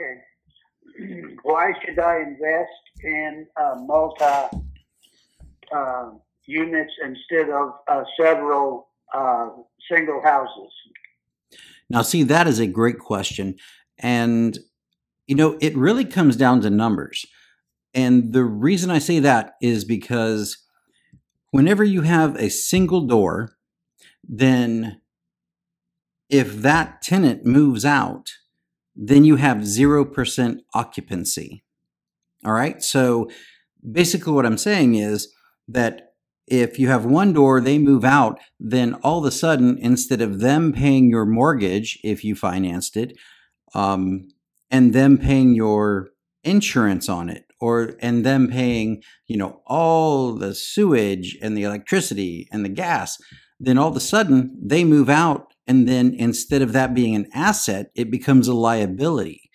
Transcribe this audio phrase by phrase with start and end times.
[0.00, 1.34] Okay.
[1.42, 4.58] Why should I invest in uh, multi
[5.74, 6.10] uh,
[6.46, 9.50] units instead of uh, several uh,
[9.90, 10.72] single houses?
[11.88, 13.56] Now, see, that is a great question.
[13.98, 14.58] And,
[15.26, 17.26] you know, it really comes down to numbers.
[17.92, 20.64] And the reason I say that is because
[21.50, 23.56] whenever you have a single door,
[24.22, 25.00] then
[26.28, 28.30] if that tenant moves out,
[29.02, 31.64] then you have 0% occupancy.
[32.44, 32.82] All right.
[32.82, 33.30] So
[33.90, 35.32] basically, what I'm saying is
[35.66, 36.12] that
[36.46, 40.40] if you have one door, they move out, then all of a sudden, instead of
[40.40, 43.16] them paying your mortgage if you financed it,
[43.74, 44.28] um,
[44.70, 46.10] and them paying your
[46.44, 52.48] insurance on it, or and them paying, you know, all the sewage and the electricity
[52.52, 53.16] and the gas,
[53.58, 57.28] then all of a sudden they move out, and then instead of that being an
[57.34, 59.50] asset, it becomes a liability.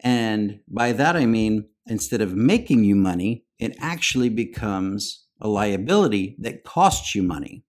[0.00, 6.36] And by that I mean, instead of making you money, it actually becomes a liability
[6.40, 7.64] that costs you money.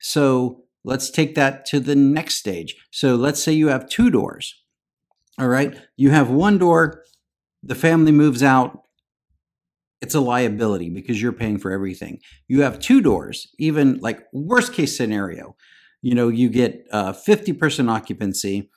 [0.00, 2.74] So let's take that to the next stage.
[2.90, 4.54] So let's say you have two doors.
[5.38, 5.78] All right.
[5.96, 7.04] You have one door,
[7.62, 8.82] the family moves out.
[10.00, 12.20] It's a liability because you're paying for everything.
[12.48, 15.56] You have two doors, even like worst case scenario,
[16.02, 18.70] you know, you get uh, 50% occupancy.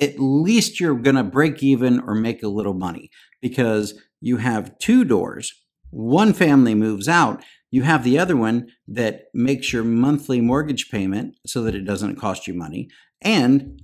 [0.00, 4.78] At least you're going to break even or make a little money because you have
[4.78, 5.52] two doors
[5.90, 11.34] one family moves out, you have the other one that makes your monthly mortgage payment
[11.46, 12.88] so that it doesn't cost you money.
[13.22, 13.82] And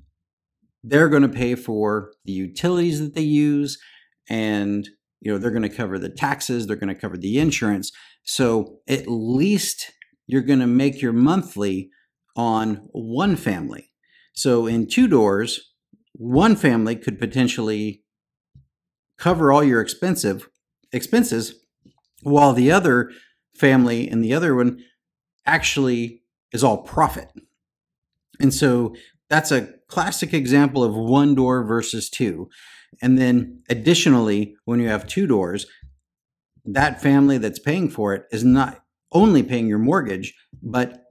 [0.83, 3.79] they're going to pay for the utilities that they use
[4.29, 4.89] and
[5.21, 7.91] you know they're going to cover the taxes they're going to cover the insurance
[8.23, 9.93] so at least
[10.27, 11.91] you're going to make your monthly
[12.37, 13.91] on one family
[14.33, 15.73] so in two doors
[16.13, 18.03] one family could potentially
[19.19, 20.49] cover all your expensive
[20.93, 21.65] expenses
[22.23, 23.11] while the other
[23.55, 24.83] family and the other one
[25.47, 27.29] actually is all profit.
[28.41, 28.95] And so
[29.29, 32.49] that's a classic example of one door versus two.
[33.03, 35.67] And then additionally, when you have two doors,
[36.65, 41.04] that family that's paying for it is not only paying your mortgage, but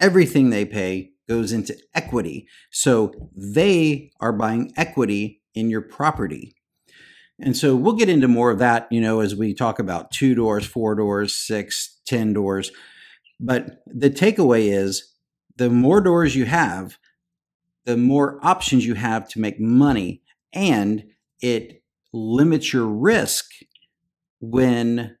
[0.00, 2.46] everything they pay goes into equity.
[2.70, 6.54] So they are buying equity in your property.
[7.38, 10.34] And so we'll get into more of that, you know, as we talk about two
[10.34, 12.70] doors, four doors, six, ten doors.
[13.38, 15.12] But the takeaway is
[15.56, 16.96] the more doors you have,
[17.84, 21.04] the more options you have to make money, and
[21.40, 23.44] it limits your risk
[24.40, 25.16] when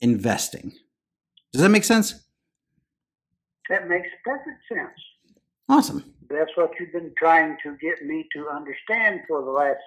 [0.00, 0.72] investing.
[1.52, 2.25] Does that make sense?
[3.68, 4.98] That makes perfect sense.
[5.68, 6.14] Awesome.
[6.28, 9.80] That's what you've been trying to get me to understand for the last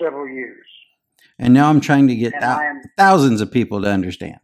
[0.00, 0.66] several years.
[1.38, 4.38] And now I'm trying to get am, thousands of people to understand.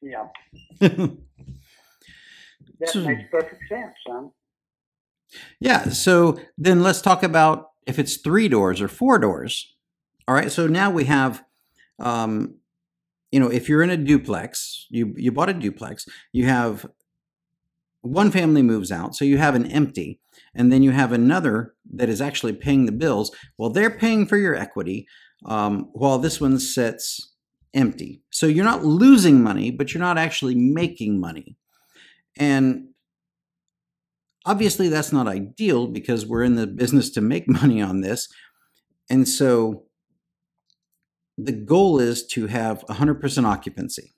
[0.00, 0.26] Yeah.
[0.80, 1.18] that
[2.86, 4.30] so, makes perfect sense, son.
[5.60, 5.88] Yeah.
[5.90, 9.74] So then let's talk about if it's three doors or four doors.
[10.28, 10.50] All right.
[10.50, 11.44] So now we have,
[11.98, 12.56] um,
[13.32, 16.86] you know, if you're in a duplex, you you bought a duplex, you have
[18.04, 20.20] one family moves out, so you have an empty,
[20.54, 23.34] and then you have another that is actually paying the bills.
[23.56, 25.06] Well, they're paying for your equity,
[25.46, 27.32] um, while this one sits
[27.72, 28.22] empty.
[28.30, 31.56] So you're not losing money, but you're not actually making money.
[32.36, 32.88] And
[34.44, 38.28] obviously, that's not ideal because we're in the business to make money on this.
[39.10, 39.84] And so
[41.36, 44.14] the goal is to have 100% occupancy.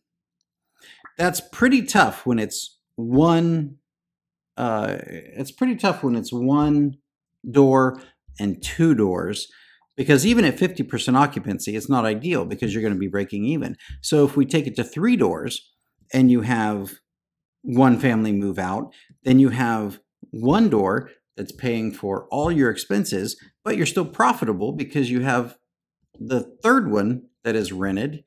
[1.17, 3.77] That's pretty tough when it's one.
[4.57, 6.97] Uh, it's pretty tough when it's one
[7.49, 8.01] door
[8.39, 9.49] and two doors
[9.97, 13.77] because even at 50% occupancy, it's not ideal because you're going to be breaking even.
[14.03, 15.73] So if we take it to three doors
[16.13, 16.95] and you have
[17.63, 18.93] one family move out,
[19.25, 24.73] then you have one door that's paying for all your expenses, but you're still profitable
[24.73, 25.57] because you have
[26.19, 28.23] the third one that is rented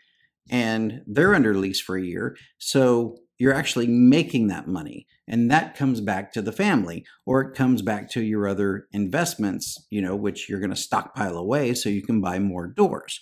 [0.49, 2.35] and they're under lease for a year.
[2.57, 7.56] So you're actually making that money and that comes back to the family or it
[7.56, 11.89] comes back to your other investments you know which you're going to stockpile away so
[11.89, 13.19] you can buy more doors.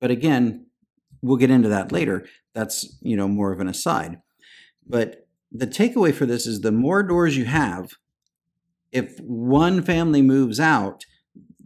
[0.00, 0.66] But again
[1.22, 2.26] we'll get into that later.
[2.54, 4.20] That's you know more of an aside.
[4.86, 7.94] But the takeaway for this is the more doors you have
[8.92, 11.04] if one family moves out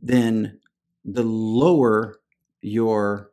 [0.00, 0.60] then
[1.04, 2.20] the lower
[2.62, 3.30] your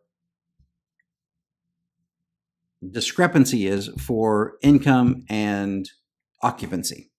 [2.92, 5.90] discrepancy is for income and
[6.42, 7.12] occupancy.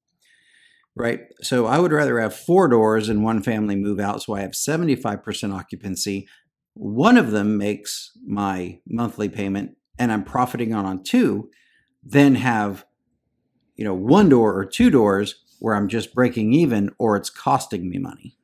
[0.95, 1.21] right?
[1.43, 4.53] So I would rather have four doors and one family move out so I have
[4.53, 6.27] 75% occupancy.
[6.75, 11.51] One of them makes my monthly payment and I'm profiting on on two,
[12.03, 12.85] then have
[13.77, 17.89] you know one door or two doors where I'm just breaking even or it's costing
[17.89, 18.37] me money.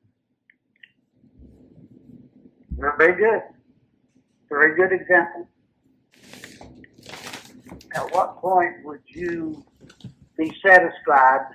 [2.98, 3.42] Very good.
[4.48, 5.48] Very good example.
[7.94, 9.64] At what point would you
[10.38, 11.46] be satisfied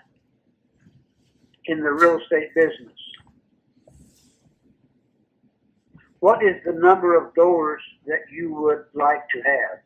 [1.66, 2.94] in the real estate business?
[6.20, 9.80] What is the number of doors that you would like to have?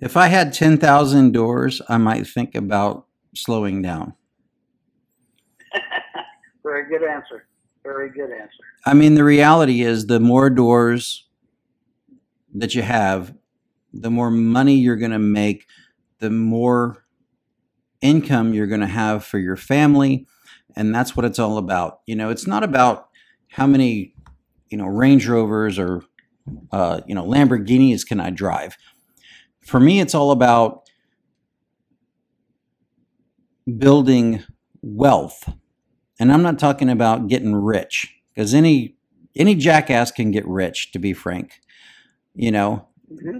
[0.00, 4.14] If I had 10,000 doors, I might think about slowing down.
[6.62, 7.46] Very good answer.
[7.82, 8.64] Very good answer.
[8.86, 11.26] I mean, the reality is the more doors
[12.54, 13.34] that you have,
[13.94, 15.66] the more money you're going to make,
[16.18, 17.04] the more
[18.00, 20.26] income you're going to have for your family.
[20.76, 22.00] And that's what it's all about.
[22.06, 23.08] You know, it's not about
[23.48, 24.14] how many,
[24.68, 26.02] you know, Range Rovers or,
[26.72, 28.76] uh, you know, Lamborghinis can I drive.
[29.64, 30.82] For me, it's all about
[33.78, 34.42] building
[34.82, 35.48] wealth.
[36.18, 38.96] And I'm not talking about getting rich because any
[39.36, 41.60] any jackass can get rich to be frank.
[42.34, 43.38] You know, mm-hmm.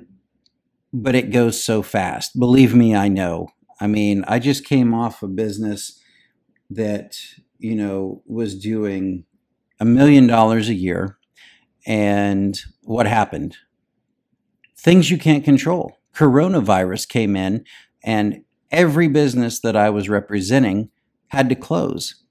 [0.94, 2.38] But it goes so fast.
[2.38, 3.48] Believe me, I know.
[3.80, 6.00] I mean, I just came off a business
[6.70, 7.18] that,
[7.58, 9.24] you know, was doing
[9.80, 11.18] a million dollars a year.
[11.84, 13.56] And what happened?
[14.78, 15.98] Things you can't control.
[16.14, 17.64] Coronavirus came in,
[18.04, 20.90] and every business that I was representing
[21.28, 22.22] had to close.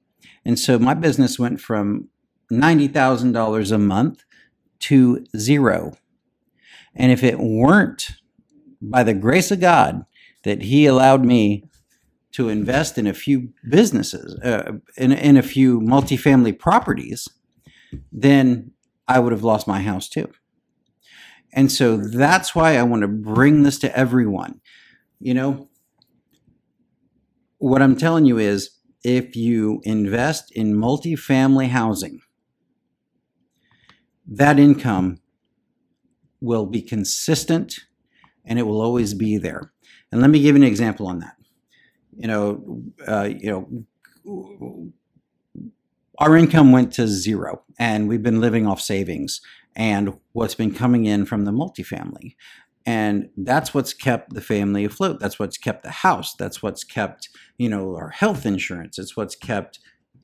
[0.46, 2.08] And so my business went from
[2.50, 4.24] $90,000 a month
[4.80, 5.98] to zero.
[6.96, 8.23] And if it weren't
[8.90, 10.06] by the grace of God
[10.44, 11.66] that He allowed me
[12.34, 17.28] to invest in a few businesses, uh, in, in a few multifamily properties,
[18.12, 18.72] then
[19.08, 20.30] I would have lost my house too.
[21.54, 24.60] And so that's why I want to bring this to everyone.
[25.20, 25.70] You know,
[27.60, 28.72] what I'm telling you is
[29.04, 32.22] if you invest in multifamily housing,
[34.26, 35.20] that income
[36.42, 37.82] will be consistent
[38.46, 39.72] and it will always be there.
[40.12, 41.36] And let me give you an example on that.
[42.16, 43.74] You know, uh, you
[44.26, 44.92] know,
[46.20, 49.42] our income went to zero, and we've been living off savings
[49.76, 52.36] and what's been coming in from the multifamily.
[52.86, 55.20] And that's what's kept the family afloat.
[55.20, 56.36] That's what's kept the house.
[56.36, 59.00] That's what's kept, you know, our health insurance.
[59.00, 59.80] It's what's kept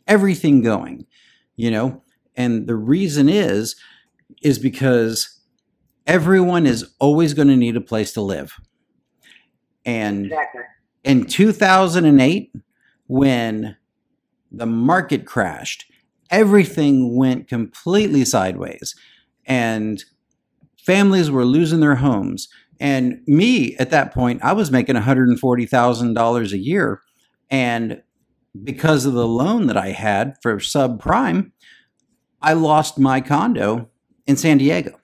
[0.08, 1.08] everything going,
[1.56, 2.04] you know?
[2.36, 3.76] And the reason is,
[4.44, 5.39] is because
[6.10, 8.60] everyone is always going to need a place to live.
[9.86, 10.64] And exactly.
[11.04, 12.52] in 2008,
[13.06, 13.78] when
[14.52, 15.86] the market crashed,
[16.32, 18.96] everything went completely sideways
[19.46, 20.04] and
[20.84, 22.50] families were losing their homes.
[22.80, 27.02] And me at that point, I was making $140,000 a year.
[27.52, 28.02] And
[28.64, 31.52] because of the loan that I had for subprime,
[32.42, 33.90] I lost my condo
[34.26, 34.99] in San Diego.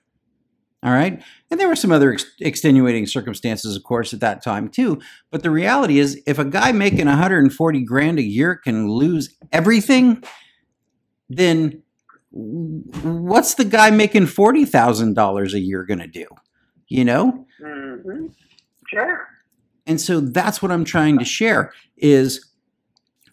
[0.86, 1.20] All right.
[1.50, 5.00] And there were some other ex- extenuating circumstances, of course, at that time too.
[5.32, 10.22] But the reality is, if a guy making 140 grand a year can lose everything,
[11.28, 11.82] then
[12.30, 16.26] what's the guy making forty thousand dollars a year going to do?
[16.86, 18.26] You know, mm-hmm.
[18.88, 19.28] sure.
[19.86, 22.48] And so that's what I'm trying to share is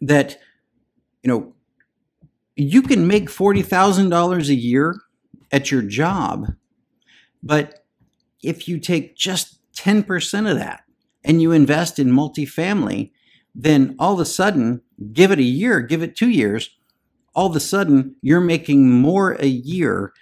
[0.01, 0.39] that
[1.21, 1.53] you know
[2.55, 4.95] you can make forty thousand dollars a year
[5.51, 6.47] at your job,
[7.43, 7.85] but
[8.41, 10.83] if you take just ten percent of that
[11.23, 13.11] and you invest in multifamily,
[13.53, 14.81] then all of a sudden,
[15.11, 16.71] give it a year, give it two years
[17.35, 20.13] all of a sudden you're making more a year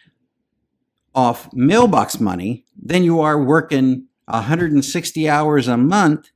[1.13, 6.29] off mailbox money than you are working 160 hours a month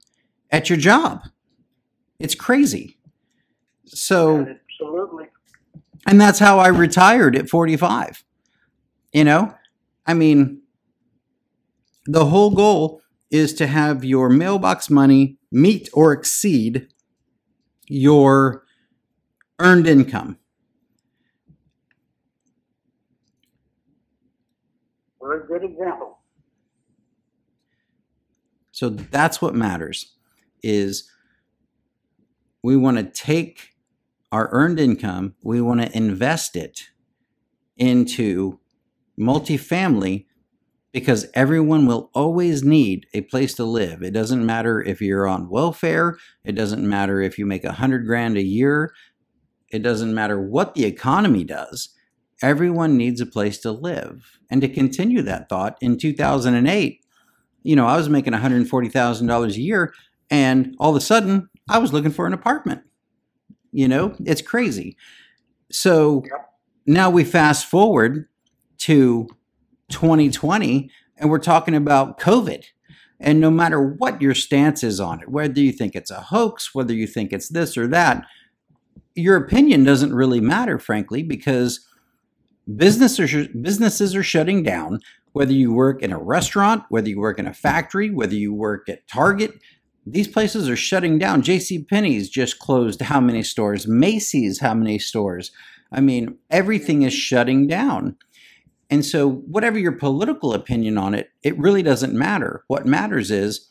[0.51, 1.21] at your job.
[2.19, 2.97] It's crazy.
[3.85, 5.27] So, absolutely.
[6.05, 8.23] And that's how I retired at 45.
[9.13, 9.55] You know,
[10.05, 10.61] I mean,
[12.05, 16.87] the whole goal is to have your mailbox money meet or exceed
[17.87, 18.63] your
[19.59, 20.37] earned income.
[25.21, 26.19] Very good example.
[28.71, 30.13] So that's what matters
[30.61, 31.09] is
[32.61, 33.69] we want to take
[34.31, 36.89] our earned income, we want to invest it
[37.77, 38.59] into
[39.17, 40.25] multifamily
[40.95, 44.01] because everyone will always need a place to live.
[44.01, 48.05] It doesn't matter if you're on welfare, it doesn't matter if you make a hundred
[48.05, 48.93] grand a year,
[49.73, 51.89] it doesn't matter what the economy does.
[52.41, 54.39] Everyone needs a place to live.
[54.49, 57.01] And to continue that thought, in 2008,
[57.63, 59.93] you know, I was making $140,000 a year,
[60.29, 62.83] and all of a sudden, I was looking for an apartment.
[63.73, 64.95] You know, it's crazy.
[65.69, 66.23] So
[66.85, 68.29] now we fast forward
[68.77, 69.27] to
[69.89, 72.63] 2020 and we're talking about COVID.
[73.19, 76.75] And no matter what your stance is on it, whether you think it's a hoax,
[76.75, 78.25] whether you think it's this or that,
[79.15, 81.87] your opinion doesn't really matter, frankly, because
[82.75, 84.99] businesses are, businesses are shutting down.
[85.31, 88.87] Whether you work in a restaurant, whether you work in a factory, whether you work
[88.87, 89.53] at Target,
[90.05, 91.41] these places are shutting down.
[91.41, 91.83] J.C.
[91.83, 93.87] Penney's just closed how many stores?
[93.87, 95.51] Macy's, how many stores?
[95.91, 98.17] I mean, everything is shutting down.
[98.89, 102.63] And so, whatever your political opinion on it, it really doesn't matter.
[102.67, 103.69] What matters is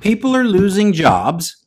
[0.00, 1.64] people are losing jobs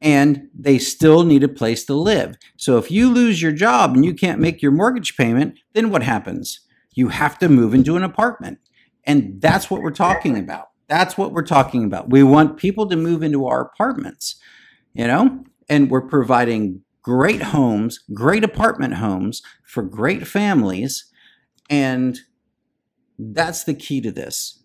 [0.00, 2.36] and they still need a place to live.
[2.56, 6.02] So, if you lose your job and you can't make your mortgage payment, then what
[6.02, 6.60] happens?
[6.94, 8.58] You have to move into an apartment.
[9.04, 10.68] And that's what we're talking about.
[10.88, 12.10] That's what we're talking about.
[12.10, 14.36] We want people to move into our apartments,
[14.94, 21.07] you know, and we're providing great homes, great apartment homes for great families.
[21.68, 22.18] And
[23.18, 24.62] that's the key to this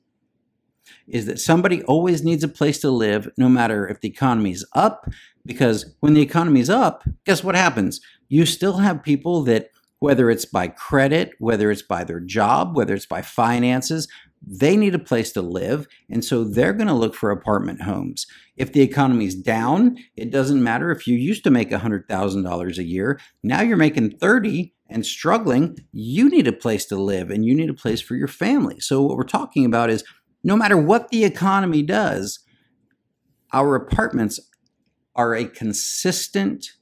[1.08, 5.10] is that somebody always needs a place to live no matter if the economy's up
[5.46, 8.00] because when the economy's up guess what happens?
[8.30, 9.70] You still have people that
[10.00, 14.08] whether it's by credit whether it's by their job whether it's by finances
[14.46, 18.28] they need a place to live and so they're going to look for apartment homes.
[18.58, 23.20] If the economy's down it doesn't matter if you used to make $100000 a year
[23.42, 27.70] now you're making 30 and struggling you need a place to live and you need
[27.70, 30.04] a place for your family so what we're talking about is
[30.44, 32.40] no matter what the economy does,
[33.54, 34.40] our apartments
[35.16, 36.74] are a consistent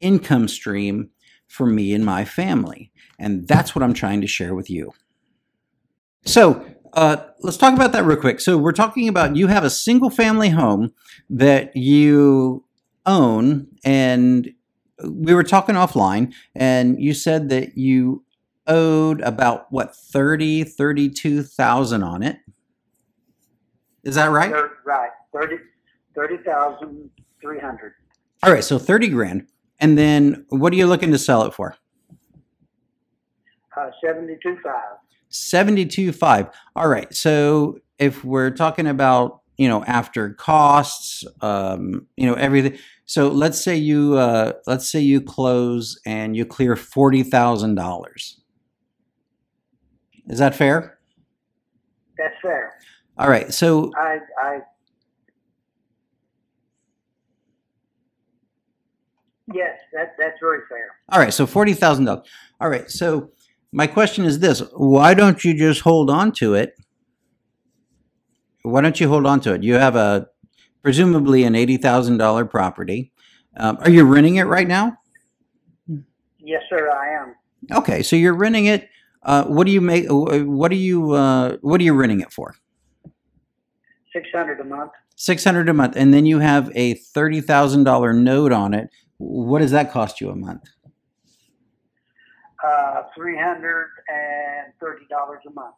[0.00, 1.10] income stream
[1.48, 2.92] for me and my family.
[3.18, 4.92] And that's what I'm trying to share with you.
[6.24, 8.40] So, uh, let's talk about that real quick.
[8.40, 10.92] So, we're talking about you have a single family home
[11.30, 12.64] that you
[13.04, 14.50] own, and
[15.04, 18.24] we were talking offline, and you said that you
[18.66, 22.38] owed about what 30 32,000 on it.
[24.04, 24.52] Is that right?
[24.84, 25.56] right, thirty,
[26.14, 27.10] thirty thousand
[27.40, 27.92] three hundred.
[28.42, 29.46] All right, so 30 grand.
[29.80, 31.76] And then what are you looking to sell it for?
[33.76, 34.98] Uh, seventy-two five.
[35.30, 36.50] 72.5.
[36.74, 37.12] All right.
[37.14, 42.78] So if we're talking about, you know, after costs, um, you know, everything.
[43.06, 48.34] So let's say you uh let's say you close and you clear $40,000.
[50.28, 50.98] Is that fair?
[52.18, 52.72] That's fair.
[53.18, 53.52] All right.
[53.52, 54.58] So I, I.
[59.54, 60.88] Yes, that, that's very fair.
[61.10, 62.26] All right, so forty thousand dollars.
[62.60, 63.30] All right, so
[63.70, 66.74] my question is this: Why don't you just hold on to it?
[68.62, 69.62] Why don't you hold on to it?
[69.62, 70.26] You have a
[70.86, 73.10] presumably an eighty thousand dollar property.
[73.56, 74.96] Um, are you renting it right now?
[76.38, 77.34] Yes, sir, I am.
[77.76, 78.88] Okay, so you're renting it.
[79.24, 80.04] Uh, what do you make?
[80.08, 81.10] What do you?
[81.10, 82.54] Uh, what are you renting it for?
[84.12, 84.92] Six hundred a month.
[85.16, 88.88] Six hundred a month, and then you have a thirty thousand dollar note on it.
[89.16, 90.62] What does that cost you a month?
[92.64, 95.74] Uh, three hundred and thirty dollars a month.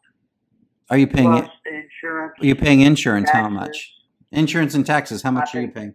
[0.90, 1.30] Are you paying?
[1.30, 2.34] Plus insurance.
[2.42, 3.30] Are you paying insurance?
[3.30, 3.94] How much?
[4.30, 5.22] Insurance and taxes.
[5.22, 5.94] How much I are you paying?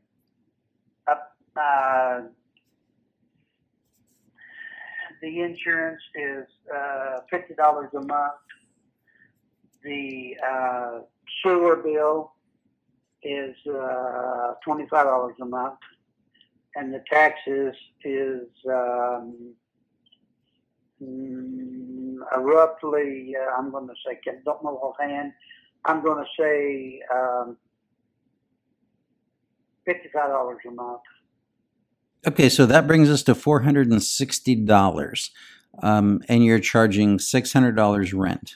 [1.56, 2.22] Uh,
[5.22, 8.34] the insurance is uh, fifty dollars a month.
[9.84, 11.00] The uh,
[11.44, 12.34] sewer bill
[13.22, 15.78] is uh, twenty-five dollars a month,
[16.76, 19.54] and the taxes is um,
[21.02, 23.36] mm, uh, roughly.
[23.40, 25.34] Uh, I'm going to say, don't know offhand.
[25.86, 27.58] I'm going to say um,
[29.86, 31.02] fifty-five dollars a month.
[32.26, 35.32] Okay, so that brings us to four hundred and sixty dollars,
[35.82, 38.56] um, and you're charging six hundred dollars rent.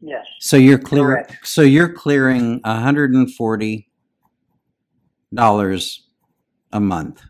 [0.00, 0.24] Yes.
[0.40, 1.04] So you're clear.
[1.04, 1.38] Correct.
[1.44, 3.90] So you're clearing hundred and forty
[5.32, 6.08] dollars
[6.72, 7.22] a month.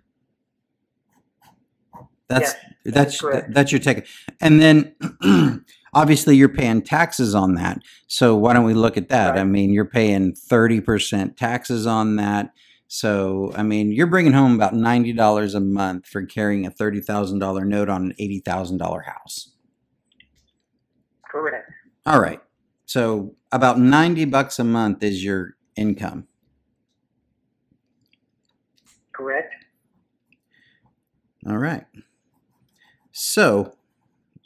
[2.28, 4.06] That's Yes, that's that's that's your take,
[4.40, 5.64] and then
[5.94, 7.78] obviously you're paying taxes on that.
[8.08, 9.36] So why don't we look at that?
[9.38, 12.52] I mean, you're paying thirty percent taxes on that.
[12.88, 17.00] So I mean, you're bringing home about ninety dollars a month for carrying a thirty
[17.00, 19.52] thousand dollar note on an eighty thousand dollar house.
[21.30, 21.70] Correct.
[22.06, 22.40] All right.
[22.86, 26.28] So about 90 bucks a month is your income.
[29.12, 29.52] Correct?
[31.48, 31.84] All right.
[33.18, 33.72] So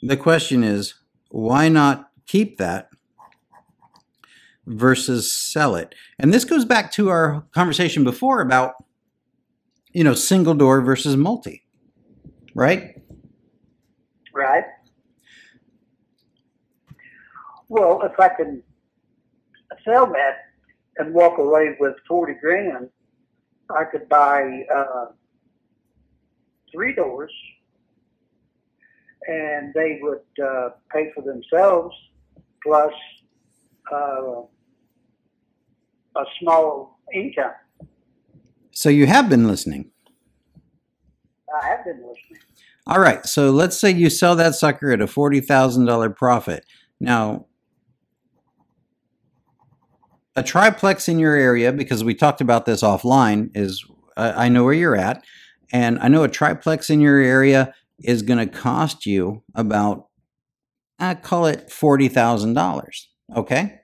[0.01, 0.93] the question is
[1.27, 2.87] why not keep that
[4.65, 5.93] versus sell it?
[6.17, 8.75] And this goes back to our conversation before about
[9.91, 11.65] you know single door versus multi.
[12.55, 12.95] Right?
[14.33, 14.63] Right.
[17.67, 18.63] Well, if I can
[19.83, 20.37] sell that
[20.95, 22.89] and walk away with 40 grand,
[23.69, 25.07] I could buy uh,
[26.71, 27.33] three doors
[29.27, 31.95] and they would uh, pay for themselves
[32.63, 32.93] plus
[33.91, 34.41] uh,
[36.15, 37.51] a small income.
[38.71, 39.91] So you have been listening.
[41.61, 42.39] I have been listening.
[42.87, 43.25] All right.
[43.25, 46.65] So let's say you sell that sucker at a $40,000 profit.
[46.99, 47.45] Now,
[50.35, 53.85] a triplex in your area, because we talked about this offline, is
[54.15, 55.23] I, I know where you're at.
[55.73, 60.07] And I know a triplex in your area is going to cost you about,
[60.99, 62.81] I call it $40,000.
[63.35, 63.79] Okay.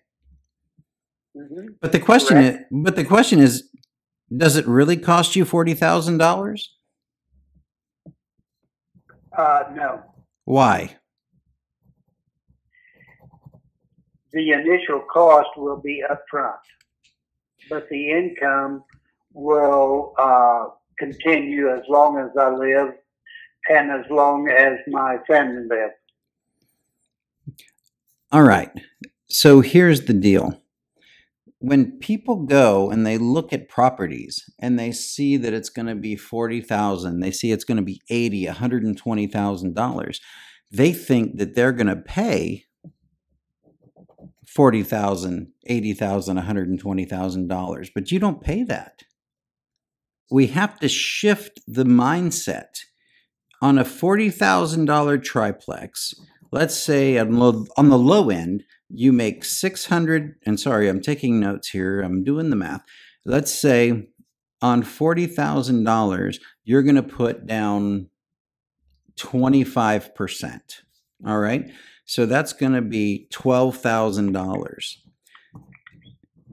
[1.36, 3.70] hmm But the question is, but the question is,
[4.36, 6.62] does it really cost you $40,000?
[9.38, 10.04] Uh, no.
[10.46, 10.98] Why?
[14.38, 16.60] the initial cost will be upfront,
[17.70, 18.84] but the income
[19.34, 20.66] will uh,
[21.00, 22.94] continue as long as I live
[23.70, 25.94] and as long as my family lives.
[28.32, 28.72] All right.
[29.30, 30.62] So here's the deal.
[31.60, 35.96] When people go and they look at properties and they see that it's going to
[35.96, 40.22] be 40,000, they see it's going to be 80, 120,000 dollars,
[40.72, 42.66] they think that they're going to pay
[44.48, 49.04] 40,000, 80,000, 120,000 dollars, but you don't pay that.
[50.30, 52.80] We have to shift the mindset
[53.62, 56.14] on a $40,000 triplex.
[56.52, 61.40] Let's say on, low, on the low end, you make 600 and sorry, I'm taking
[61.40, 62.02] notes here.
[62.02, 62.84] I'm doing the math.
[63.26, 64.10] Let's say
[64.62, 68.10] on $40,000, you're going to put down
[69.18, 70.60] 25%.
[71.26, 71.70] All right?
[72.06, 74.98] So that's going to be $12,000.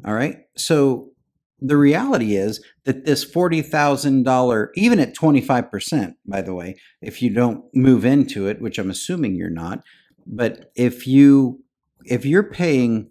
[0.05, 0.38] All right?
[0.57, 1.13] So
[1.61, 7.64] the reality is that this $40,000 even at 25% by the way, if you don't
[7.75, 9.83] move into it, which I'm assuming you're not,
[10.27, 11.61] but if you
[12.05, 13.11] if you're paying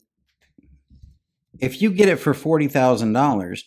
[1.60, 3.63] if you get it for $40,000,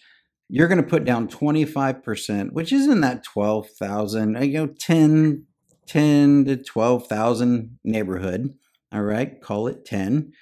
[0.49, 5.47] you're going to put down 25%, which is in that 12,000, you know, 10
[5.87, 8.55] 10 to 12,000 neighborhood,
[8.93, 9.41] all right?
[9.41, 10.33] Call it 10.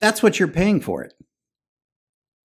[0.00, 1.12] That's what you're paying for it.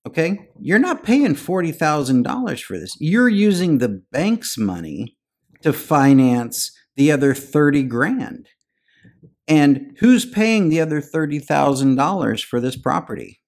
[0.07, 0.47] Okay?
[0.61, 2.95] You're not paying $40,000 for this.
[2.97, 5.17] You're using the bank's money
[5.63, 8.47] to finance the other 30 grand.
[9.49, 13.41] And who's paying the other $30,000 for this property?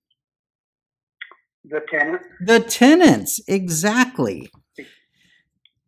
[1.64, 4.50] The tenant, The tenants, exactly.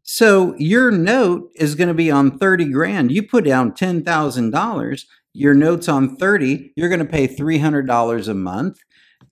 [0.04, 3.12] So your note is going to be on 30 grand.
[3.12, 8.78] You put down $10,000, your note's on 30, you're going to pay $300 a month.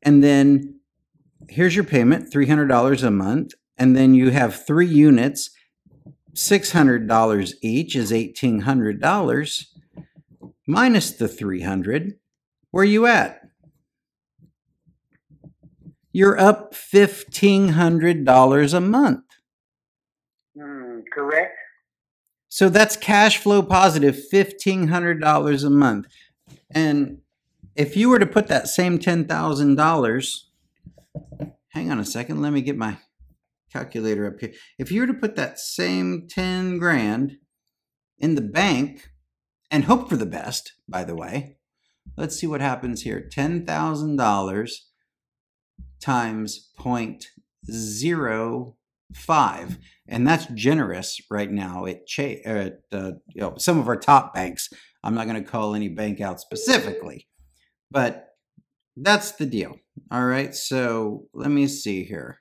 [0.02, 0.79] And then
[1.48, 3.54] here's your payment, $300 a month.
[3.78, 5.52] And then you have three units,
[6.34, 9.66] $600 each is $1,800
[10.68, 12.14] minus the 300.
[12.72, 13.42] Where are you at?
[16.12, 19.24] You're up $1,500 a month.
[20.58, 21.56] mm, correct?
[22.50, 26.08] So that's cash flow positive $1,500 a month.
[26.72, 27.20] And
[27.76, 30.38] if you were to put that same $10,000,
[31.70, 32.98] hang on a second, let me get my
[33.72, 34.54] calculator up here.
[34.78, 37.38] If you were to put that same 10 grand
[38.18, 39.10] in the bank
[39.72, 41.58] and hope for the best, by the way,
[42.18, 43.30] let's see what happens here.
[43.34, 44.72] $10,000
[46.02, 49.78] times 0.05
[50.08, 54.34] and that's generous right now at, cha- at uh, you know, some of our top
[54.34, 54.70] banks.
[55.04, 57.28] I'm not going to call any bank out specifically,
[57.92, 58.29] but
[59.02, 59.78] that's the deal.
[60.12, 62.40] All right, so let me see here.